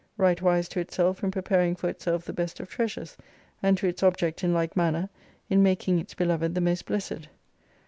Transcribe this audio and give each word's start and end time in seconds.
Right 0.17 0.41
wise 0.41 0.67
to 0.69 0.79
itself 0.79 1.23
in 1.23 1.29
preparing 1.29 1.75
for 1.75 1.87
itself 1.87 2.25
the 2.25 2.33
best 2.33 2.59
of 2.59 2.67
treasures, 2.67 3.15
and 3.61 3.77
to 3.77 3.87
its 3.87 4.01
object 4.01 4.43
in 4.43 4.51
like 4.51 4.75
manner, 4.75 5.09
in 5.47 5.61
making 5.61 5.99
its 5.99 6.15
beloved 6.15 6.55
the 6.55 6.59
most 6.59 6.87
blessed. 6.87 7.27